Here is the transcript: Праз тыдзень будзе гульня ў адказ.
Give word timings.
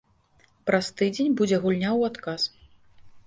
Праз 0.69 0.85
тыдзень 1.01 1.35
будзе 1.41 1.57
гульня 1.65 1.91
ў 1.99 2.01
адказ. 2.13 2.41